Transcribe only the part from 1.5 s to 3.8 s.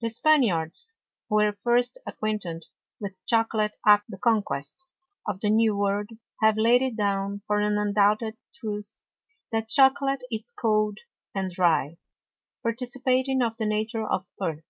first acquainted with Chocolate